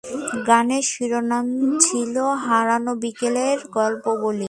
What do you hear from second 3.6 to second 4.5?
গল্প বলি’।